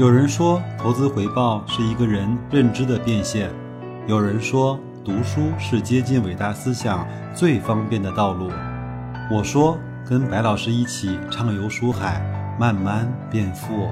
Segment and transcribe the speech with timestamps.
[0.00, 3.50] 有人说，投资回报是一个人认知的变现；
[4.08, 8.50] 有人说，读书是接近伟大思想最方便的道路。
[9.30, 9.76] 我说，
[10.08, 12.18] 跟白老师一起畅游书海，
[12.58, 13.90] 慢慢变富。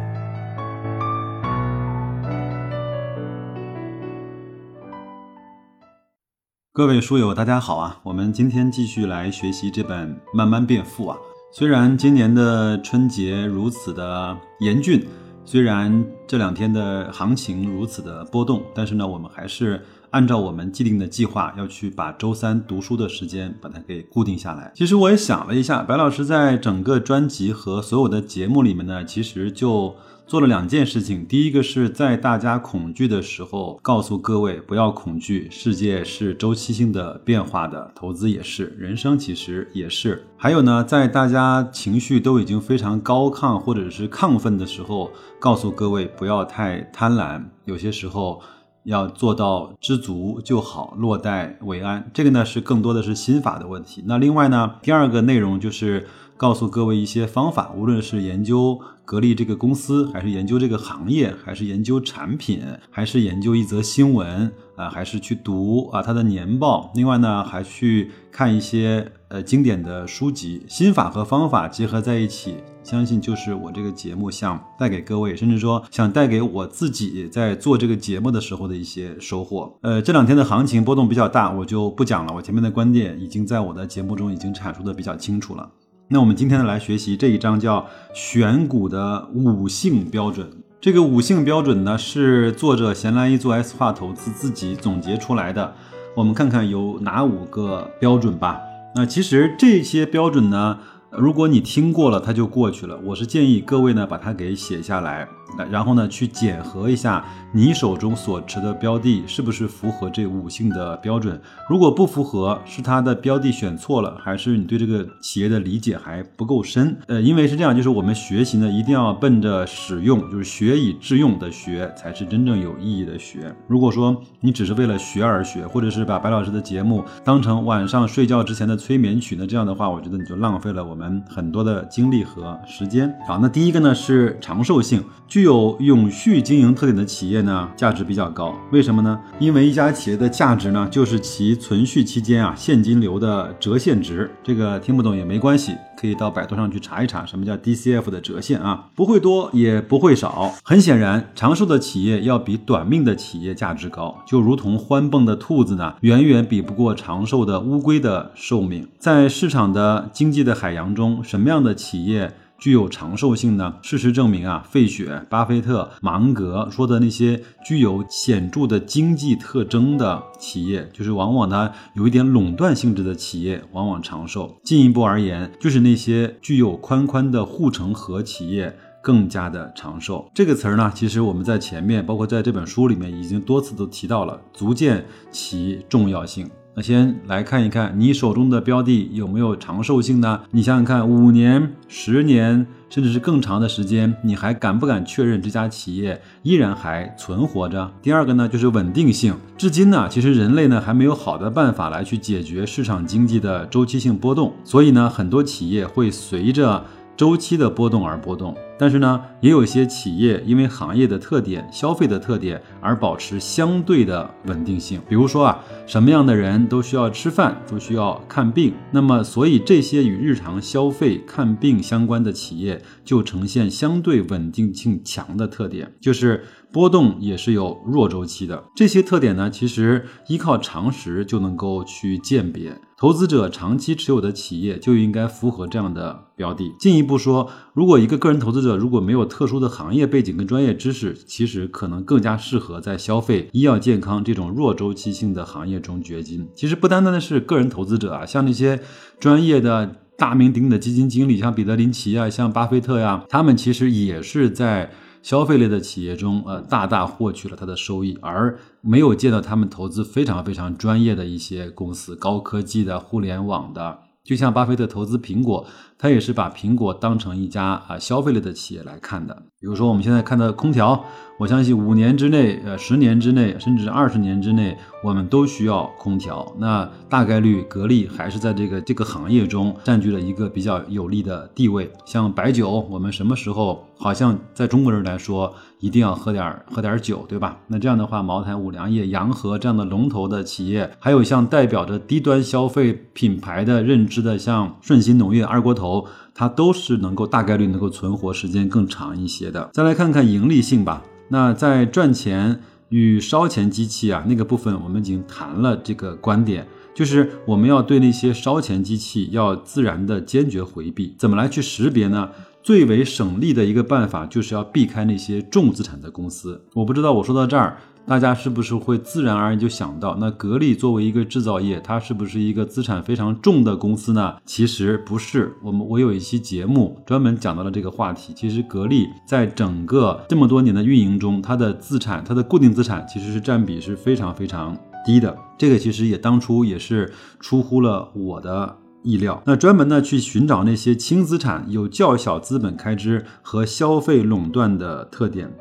[6.73, 8.01] 各位书友，大家好啊！
[8.03, 11.19] 我们今天继续来学习这本《慢慢变富》啊。
[11.53, 15.07] 虽然今年的春节如此的严峻。
[15.51, 24.73] 虽然这两天的行情如此的波动，但是呢，我们还是按照我们既定的计划，要去把周三读书的时间把它给固定下来。
[24.75, 29.95] 其实我也想了一下，白老师在整个专辑和所有的节目里面呢，其实就。
[30.29, 40.23] 做了两件事情，第一个是在大家恐惧的时候，告诉各位不要恐惧，世界是周期性的变化的，投资也是，人生其实也是。
[40.37, 48.43] 还有呢，在大家情绪都已经非常高亢或者是亢奋的时候，告诉各位不要太贪婪，有些时候
[48.89, 52.11] 要做到知足就好，落袋为安。
[52.15, 54.03] 这个呢是更多的是心法的问题。
[54.07, 56.09] 那另外呢，第二个内容就是
[56.39, 58.81] 告诉各位一些方法，无论是研究。
[59.09, 66.93] 格力这个公司，还是研究这个行业，还是研究产品，还是研究一则新闻啊，还是去读啊它的年报。
[66.95, 79.75] 另外呢，还去看一些呃经典的书籍，心法和方法结合在一起，相信就是我这个节目想带给各位，甚至说想带给我自己在做这个节目的时候的一些收获。
[79.81, 82.35] 呃，这两天的行情波动比较大，我就不讲了。
[82.35, 85.67] 我前面的观点已经在我的节目中已经阐述的比较清楚了。
[86.11, 90.51] 那我们今天呢来学习这一章，叫选股的五性标准。
[90.81, 95.75] 这个五性标准呢是作者闲来一做 S 化投资自己总结出来的。
[96.15, 98.59] 我们看看有哪五个标准吧。
[98.95, 100.79] 那其实这些标准呢。
[101.11, 103.01] 如果你听过了，它就过去了。
[103.03, 105.27] 我是建议各位呢，把它给写下来，
[105.71, 111.41] 然后呢，去检核一下你手中所持的标的是不是符合这五性的标准。
[111.69, 116.97] 如果不符合，是它的标的选错了，还是你对这个企业的理解还不够深？
[117.07, 123.51] 呃，因为是这样，就是我们学习呢，一定要奔着使用，就是学以致用的学，才是真正有意义的学。
[123.67, 130.99] 如果说你只是为了学而学，或者是把白老师的节目当成晚上睡觉之前的催眠曲，那这样的话，我觉得你就浪费了我。
[130.99, 133.15] 我们很多的精力和时间。
[133.25, 135.01] 好，那第一个呢是长寿性，
[135.39, 138.53] 具有永续经营特点的企业呢，价值比较高。
[138.73, 139.21] 为什么呢？
[139.39, 144.29] 因为一家企业的价值呢，就是其存续期间啊现金流的折现值。
[144.43, 145.77] 这个听不懂也没关系。
[145.97, 148.87] 可以到百度上去查一查，什么叫 DCF 的折现啊？
[148.97, 150.53] 不会多也不会少。
[150.65, 158.89] 很显然，长寿的企业要比短命的企业价值高，就如同欢蹦的兔子呢，远远比不过长寿的乌龟的寿命。
[158.99, 162.33] 在市场的经济的海洋中，什么样的企业？
[162.59, 163.77] 具有长寿性呢？
[163.83, 174.59] 事实证明啊，费雪、巴菲特、芒格说的那些具有显著的经济特征的企业，就是往往它有一点垄断性质的企业，往往长寿。
[174.65, 180.29] 进一步而言，就是那些具有宽宽的护城河企业更加的长寿。
[180.35, 186.51] 这个词儿呢，其实我们在前面，包括在这本书里面，已经多次都提到了，足见其重要性。
[186.79, 190.43] 那先来看一看你手中的标的有没有长寿性呢？
[190.53, 197.91] 你想想看，五年、十年，甚至是更长的时间，你还敢不敢确认这家企业依然还存活着？
[198.01, 199.35] 第二个呢，就是稳定性。
[199.57, 206.85] 至今呢，其实人类呢还没有好的办法来去解决市场经济的周期性波动，所以呢，很多企业会随着
[207.19, 208.57] 周期的波动而波动。
[208.81, 215.03] 但是呢，也有些企业因为行业的特点、消费的特点而保持相对的稳定性。
[215.09, 218.73] 比如说啊，什么样的人都需要吃饭，都需要看病。
[218.93, 228.63] 那么，所以这些与日常消费、看病相关的企业就呈现相对稳定性强的特点，就是波动也是有弱周期的。
[228.77, 232.81] 这些特点呢，其实依靠常识就能够去鉴别。
[232.99, 236.75] 投资者长期持有的企业就应该符合这样的标的。
[236.81, 246.49] 进一步说，如果一个个人投资者，如果没有特殊的行业背景跟专业知识，其实可能更加适合在消费、医药健康这种弱周期性的行业中掘金。
[246.57, 248.81] 其实不单单的是个人投资者啊，像那些
[249.21, 254.91] 专业的大名鼎鼎的基金经理，像彼得林奇啊，像巴菲特呀，他们其实也是在
[255.23, 263.99] 消费类的企业中，呃，大大获取了他的收益，而没有见到他们投资非常非常专业的一些公司，高科技的、互联网的。
[264.25, 265.67] 就像巴菲特投资苹果，
[265.97, 269.35] 他也是把苹果当成一家啊消费类的企业来看的。
[269.59, 271.03] 比如说我们现在看的空调，
[271.41, 276.51] 我相信五年之内、呃十年之内，甚至二十年之内，我们都需要空调。
[276.59, 281.91] 那大概率格力还是在这个这个行业中占据了一个比较有利的地位。
[282.05, 287.59] 像白酒，我们什么时候好像在中国人来说一定要喝点喝点酒，对吧？
[287.67, 296.07] 那这样的话，茅台、五粮液、洋河这样的龙头的企业，还有像代表着低端消费品牌的认知的，像顺鑫农业、二锅头。
[296.35, 299.69] 它都是能够大概率能够存活时间更长一些的。
[299.73, 301.03] 再来看看盈利性吧。
[301.31, 302.61] 那在赚钱
[302.91, 311.15] 与烧钱机器啊那个部分，我们已经谈了这个观点，就是我们要对那些烧钱机器要自然的坚决回避。
[311.19, 312.31] 怎么来去识别呢？
[312.63, 316.65] 最为省力的一个办法就是要避开那些重资产的公司。
[316.75, 317.79] 我不知道我说到这儿。
[318.09, 324.37] 大家是不是会自然而然就想到，那格力作为一个制造业，它是不是一个资产非常重的公司呢？
[324.47, 325.55] 其实不是。
[325.63, 328.33] 我们我有一期节目专门讲到了这个话题。
[328.35, 334.75] 其实格力在整个这么多年的运营中，它的资产，它的固定资产其实是占比是非常非常
[335.05, 335.37] 低的。
[335.59, 339.43] 这个其实也当初也是出乎了我的意料。
[339.45, 345.53] 那专门呢去寻找那些轻资产、有较小资本开支和消费垄断的特点。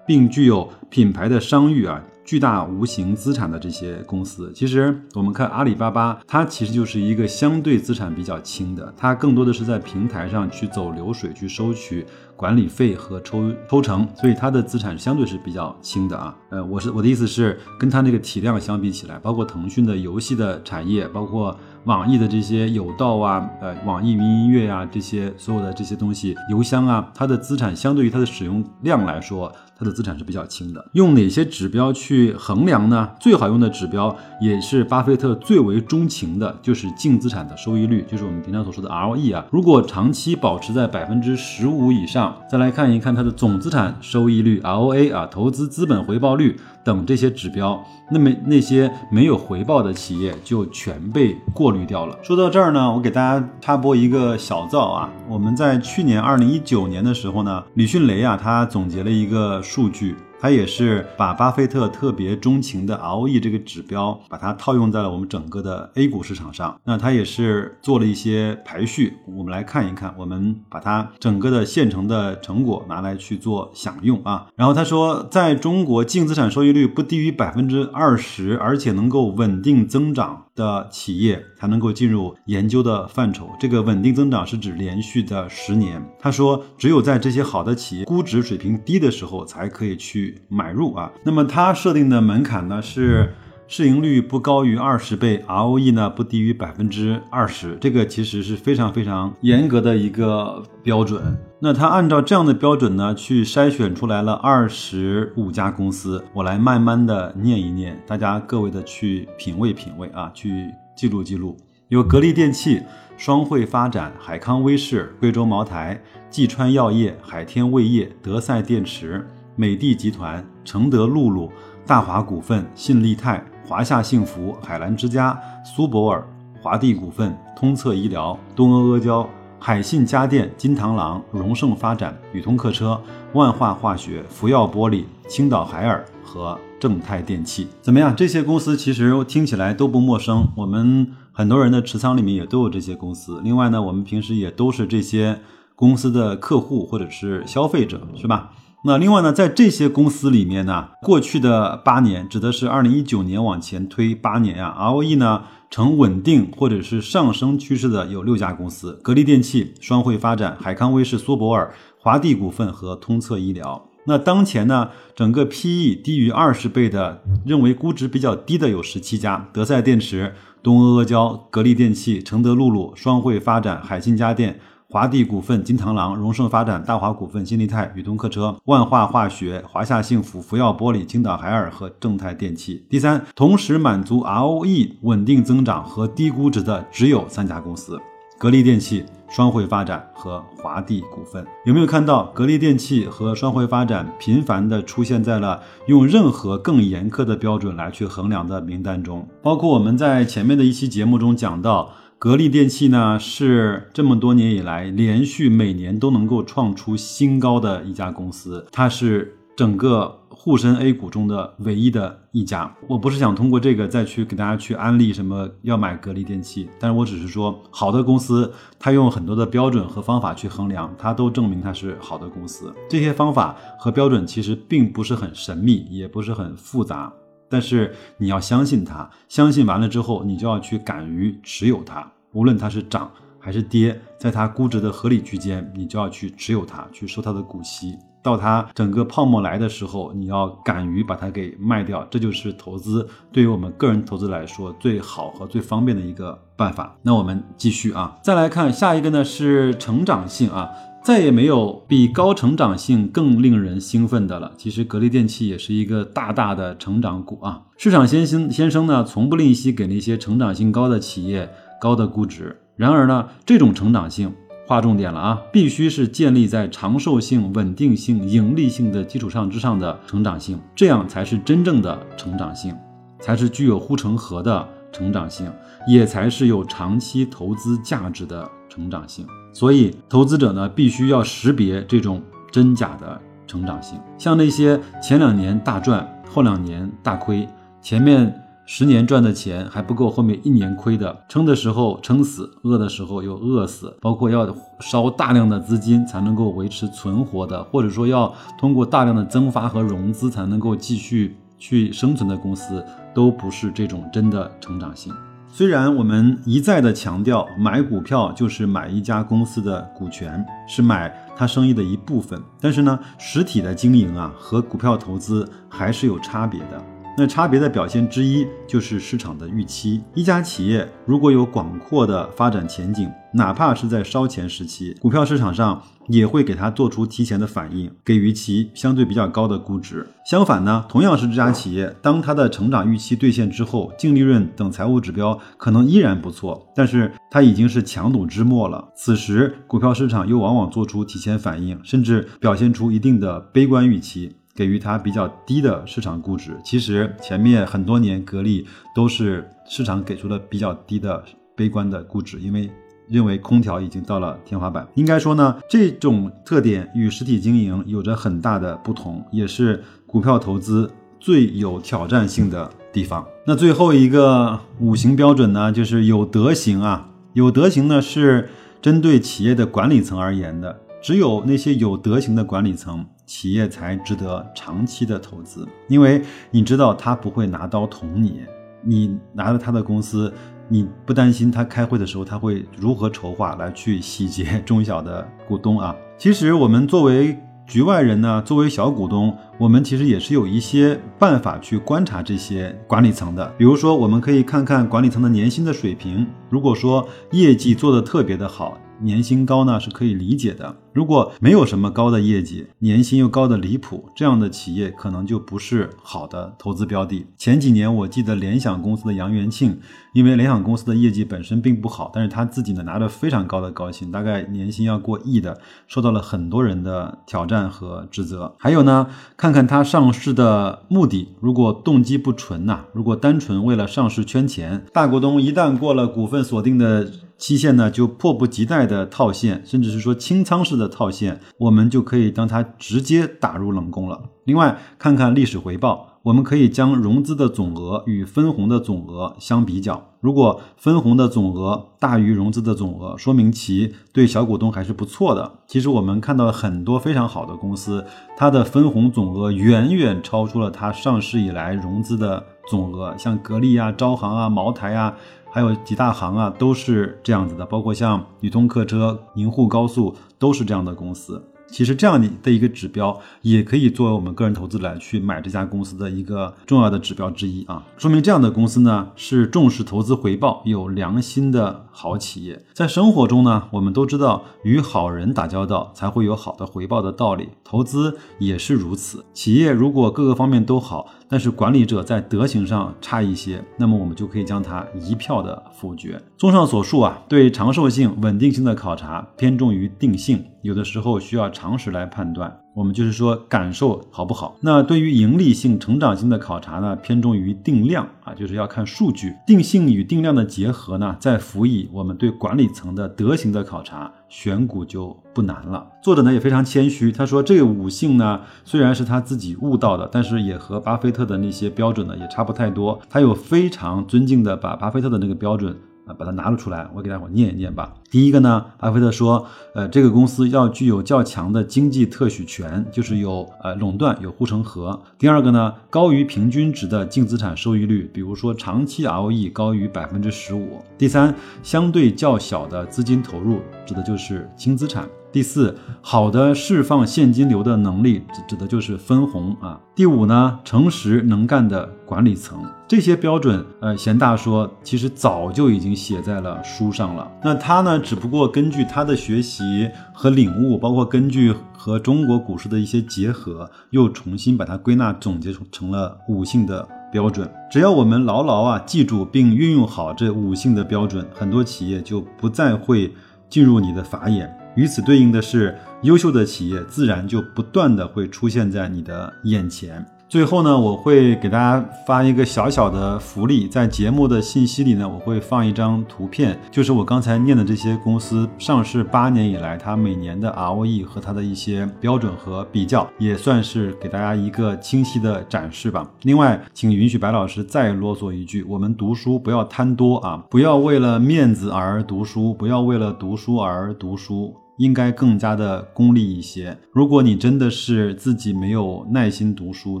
[0.06, 12.06] 并具有品牌的商誉啊，巨大无形资产的这些公司，其实我们看阿里巴巴，它其实就是一个相对资产比较轻的，它更多的是在平台上去走流水，去收取
[12.36, 16.36] 管理费和抽抽成，所以它的资产相对是比较轻的啊。
[16.50, 21.56] 呃，我是我的意思是，跟它那个体量相比起来，包括腾讯的游戏的产业，包括。
[21.84, 29.52] 网易的这些有道啊，呃，网易云音乐啊，这些所有的这些东西，邮箱啊，它的资产相对于它的使用量来说，
[29.82, 30.86] 它的资产是比较轻的。
[30.92, 33.10] 用哪些指标去衡量呢？
[33.18, 39.44] 最好用的指标也是巴菲特最为钟情的，就是净资产的收益率，就是我们平常所说的 ROE 啊。
[39.50, 51.72] 如果长期保持在百分之十五以上，再来看一看它的总资产收益率 ROA 啊，投资资本回报率等这些指标，那么那些没有回报的企业就全被过。
[51.72, 52.18] 滤掉了。
[52.22, 55.10] 说到这儿呢，我给大家插播一个小灶啊。
[55.26, 60.14] 我们在去年二零一九年的时候呢，李迅雷啊，他总结了一个数据。
[60.42, 66.80] 他也是把巴菲特特别钟情的 ROE 这个指标，把它套用在了我们整个的 A 股市场上。
[66.82, 74.48] 那他也是做了一些排序，我们来看一看，我们把它整个的现成的成果拿来去做享用啊。
[74.56, 83.48] 然后他说，在中国净资产收益率不低于百分之二十，而且能够稳定增长的企业，才能够进入研究的范畴。
[83.60, 86.04] 这个稳定增长是指连续的十年。
[86.18, 90.31] 他说，只有在这些好的企业估值水平低的时候，才可以去。
[90.48, 93.34] 买入啊，那么它设定的门槛呢是
[93.68, 101.38] 市盈率不高于二十倍，ROE 呢不低于百分之二十，这个其实是非常非常严格的一个标准。
[101.60, 111.56] 那它按照这样的标准呢去筛选出来了二十五家公司，我来慢慢的念一念，大家各位的去品味品味啊，去记录记录。
[111.88, 112.80] 有格力电器、
[113.16, 116.00] 双汇发展、海康威视、贵州茅台、
[116.30, 119.26] 济川药业、海天味业、德赛电池。
[119.54, 121.50] 美的集团、承德露露、
[121.86, 126.26] 大华股份、信利泰、华夏幸福、海澜之家、苏泊尔、
[126.60, 129.28] 华帝股份、通策医疗、东阿阿胶、
[129.58, 133.00] 海信家电、金螳螂、荣盛发展、宇通客车、
[133.34, 138.14] 万化化学、福耀玻璃、青岛海尔和正泰电器，怎么样？
[138.16, 143.40] 这些公司其实听起来都不陌生，我们很多人的持仓里面也都有这些公司。
[143.44, 145.38] 另外呢，我们平时也都是这些
[145.76, 148.50] 公司的客户或者是消费者，是吧？
[148.84, 163.88] 那另外呢，在这些公司里面呢，过去的八年指的是二零一九年往前推八年呀，ROE 呢呈稳定或者是上升趋势的有六家公司：格力电器、双汇发展、海康威视、苏泊尔、华帝股份和通策医疗。
[164.06, 174.58] 那当前呢，整个 PE 低于二十倍的，认为估值比较低的有十七家：德赛电池、东阿阿胶、格力电器、承德露露、双汇发展、海信家电。
[174.92, 182.84] 华帝股份、金螳螂、荣盛发展、大华股份、新力泰、宇通客车、万化化学、华夏幸福、福耀玻璃、青岛海尔和正泰电器。
[182.90, 187.98] 第三，同时满足 ROE 稳定增长和低估值的只有三家公司：
[188.38, 191.42] 格力电器、双汇发展和华帝股份。
[191.64, 199.26] 有没有看到格力电器和双汇发展频繁地出现在了用任何更严苛的标准来去衡量的名单中？
[199.42, 201.92] 包括我们在前面的一期节目中讲到。
[202.22, 212.72] 格力电器呢，是这么多年以来连续每年都能够创出新高的一家公司，它是整个沪深 A 股中的唯一的一家。
[212.86, 222.72] 我不是想通过这个再去给大家去安利什么要买格力电器，但是我只是说，好的公司，它用很多的标准和方法去衡量，它都证明它是好的公司。
[222.88, 227.12] 这些方法和标准其实并不是很神秘，也不是很复杂。
[227.52, 237.98] 但是你要相信它，相信完了之后，你就要去敢于持有它，无论它是涨还是跌，在它估值的合理区间，你就要去持有它，去收它的股息。
[238.22, 246.96] 到它整个泡沫来的时候，你要敢于把它给卖掉，这就是投资对于我们个人投资来说最好和最方便的一个办法。
[247.02, 250.70] 那我们继续啊，再来看下一个呢是成长性啊，
[251.02, 254.52] 再也没有比高成长性更令人兴奋的了。
[254.56, 262.56] 其实格力电器也是一个大大的成长股啊，市场先生先生呢从不吝惜给那些成长性高的企业高的估值。
[262.76, 264.32] 然而呢，这种成长性。
[264.64, 265.42] 划重点了啊！
[265.52, 272.74] 必须是建立在长寿性、稳定性、盈利性的基础上之上的成长性，这样才是真正的成长性，
[273.20, 275.50] 才是具有护城河的成长性，
[275.86, 279.26] 也才是有长期投资价值的成长性。
[279.52, 283.98] 所以，投资者呢，必须要识别这种真假的成长性。
[284.18, 287.48] 像那些前两年大赚，后两年大亏，
[287.80, 288.38] 前面。
[288.64, 302.82] 十年赚的钱还不够，后面一年亏的，撑的时候撑死，饿的时候又饿死，包括要烧大量的资金才能够维持存活的，或者说要通过大量的增发和融资才能够继续去生存的公司，
[303.12, 305.12] 都不是这种真的成长性。
[305.54, 316.82] 虽然我们一再的强调，买股票就是买一家公司的股权，是买它生意的一部分，但是呢，实体的经营啊和股票投资还是有差别的。
[317.16, 320.02] 那差别的表现之一就是市场的预期。
[320.14, 330.06] 一家企业如果有广阔的发展前景，哪怕是在烧钱时期，股票市场上也会给它做出提前的反应，给予其相对比较高的估值。
[330.24, 338.88] 相反呢，同样是这家企业，当它的成长预期兑现之后，净利润等财务指标可能依然不错，但是它已经是强弩之末了。
[338.96, 344.36] 此时，股票市场又往往做出提前反应，甚至表现出一定的悲观预期。
[344.54, 351.24] 给予它比较低的市场估值，其实前面很多年格力都是市场给出了比较低的
[351.56, 352.70] 悲观的估值，因为
[353.08, 354.86] 认为空调已经到了天花板。
[354.94, 363.26] 应该说呢，这种特点与实体经营有着很大的不同，也是股票投资最有挑战性的地方。
[363.46, 367.08] 那最后一个五行标准呢，就是有德行啊。
[367.32, 368.50] 有德行呢，是
[368.82, 373.06] 针对企业的管理层而言的，只有那些有德行的管理层。
[373.32, 376.20] 企业才值得长期的投资，因为
[376.50, 378.42] 你知道他不会拿刀捅你，
[378.82, 380.30] 你拿着他的公司，
[380.68, 385.96] 你不担心他开会的时候他会如何筹划来去洗劫 中小的股东啊。
[386.18, 387.34] 其实我们作为
[387.66, 393.50] 局外人呢，作为小股东，我们其实也是有一些办法去观察这些管理层的。
[393.56, 398.76] 比如说，我们可以看看管理层的年薪的水平，如果说业绩做得特别的好。
[399.02, 407.26] 年薪高呢是可以理解的，如果没有什么高的业绩，年薪又高的离谱，这样的企业可能就不是好的投资标的。
[407.36, 409.78] 前几年我记得联想公司的杨元庆，
[410.12, 418.54] 因为联想公司的业绩本身并不好，但是他自己呢拿着非常高的高薪，大概年薪要过亿的，受到了很多人的挑战和指责。
[418.58, 427.10] 还有呢，看看他上市的目的，如果动机不纯呐，如果单纯为了上市圈钱，大股东一旦过了股份锁定的。
[427.42, 434.22] 期限呢，就迫不及待的套现，甚至是说清仓式的套现，我们就可以将它直接打入冷宫了。
[434.44, 440.10] 另外，看看历史回报，我们可以将融资的总额与分红的总额相比较。
[440.20, 445.50] 如果分红的总额大于融资的总额，说明其对小股东还是不错的。
[445.66, 448.06] 其实我们看到很多非常好的公司，
[448.36, 455.16] 它的分红总额远远超出了它上市以来融资的总额，像格力啊、招行啊、茅台啊。
[455.54, 461.44] 还有几大行啊，都是这样子的，包括像宇通客车、宁沪高速，都是这样的公司。
[461.68, 467.82] 其实这样的一个指标，也可以作为我们个人投资来去买这家公司的一个重要的指标之一啊。
[467.96, 472.62] 说明这样的公司呢，是重视投资回报、有良心的好企业。
[472.74, 479.24] 在生活中呢，我们都知道与好人打交道才会有好的回报的道理，投资也是如此。
[479.32, 486.20] 企业如果各个方面都好，但是管理者在德行上差一些，那么我们就可以将它一票的否决。
[486.36, 492.54] 综上所述啊，对长寿性、稳定性的考察偏重于定性，有的时候需要常识来判断。
[492.74, 494.56] 我们就是说感受好不好？
[494.60, 499.34] 那对于盈利性、成长性的考察呢，偏重于定量啊，就是要看数据。
[499.46, 505.86] 定性与定量的结合呢，再辅以我们对管理层的德行的考察，选股就不难了。
[506.02, 512.98] 作者呢也非常谦虚，他说这个五性呢虽然是他自己悟到的，但是也和巴菲特的那些标准呢也差不太多。
[513.10, 517.94] 他有非常尊敬的把巴菲特的那个标准啊，把它拿了出来，我给大伙念一念吧。
[518.10, 525.00] 第一个呢，巴菲特说，呃，这个公司要具有较强的经济特许权，就是有呃垄断、有护城河。
[525.16, 530.82] 第二个呢，高于平均值的净资产收益率，比如说长期 ROE 高于百分之十五。
[530.98, 535.08] 第三，相对较小的资金投入，指的就是轻资产。
[535.32, 539.80] 第四，好的释放现金流的能力，指指的就是分红啊。
[539.94, 547.32] 第五呢，诚实能干的管理层，这些标准，呃，贤大说，其实早就已经写在了书上了。
[547.42, 557.50] 那他呢，只不过根据他的学习和领悟，包括根据和中国股市的一些结合，又重新把它归纳总结成了五性的标准。
[557.70, 563.14] 只要我们牢牢啊记住并运用好这五性的标准，很多企业就不再会
[563.48, 564.54] 进入你的法眼。
[564.74, 570.04] 与此对应的是，优秀的企业自然就不断的会出现在你的眼前。
[570.28, 586.10] 最后呢，我会给大家发一个小小的福利，在节目的信息里呢，我会放一张图片，就是我刚才念的这些公司上市八年以来，它每年的 ROE 和它的一些标准和比较，也算是给大家一个清晰的展示吧。
[586.22, 594.61] 另外，请允许白老师再啰嗦一句：我们读书不要贪多啊，不要为了面子而读书，不要为了读书而读书。
[594.82, 596.76] 应该更加的功利一些。
[596.92, 600.00] 如果你真的是自己没有耐心读书，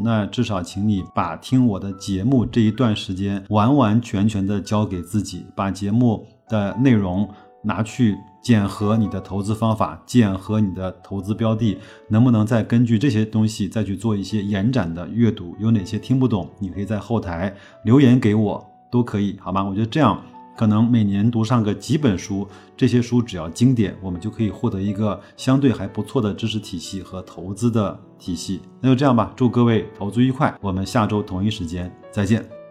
[0.02, 7.28] 那至少请你把听我的节目这一段时间完完全全的交给自己，把节目的内容
[7.62, 15.54] 拿去检核你的投资方法，检核你的投资标的，能不能再根据这些东西再去做一些延展的阅读？
[15.60, 19.62] 有哪些听不懂，你可以在后台留言给我，都可以，好吗？
[19.62, 20.20] 我觉得这样。
[20.62, 28.60] 可能每年读上个几本书，这些书只要经典，我们就可以获得一个相对还不错的知识体系和投资的体系。
[28.80, 32.61] 那就这样吧，祝各位投资愉快，我们下周同一时间再见。